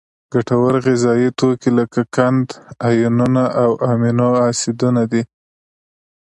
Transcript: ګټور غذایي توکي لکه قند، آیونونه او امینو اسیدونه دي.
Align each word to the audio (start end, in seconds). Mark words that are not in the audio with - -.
ګټور 0.33 0.73
غذایي 0.85 1.29
توکي 1.39 1.69
لکه 1.77 2.01
قند، 2.15 2.47
آیونونه 2.87 3.43
او 3.61 3.69
امینو 3.91 4.29
اسیدونه 4.49 5.03
دي. 5.11 5.21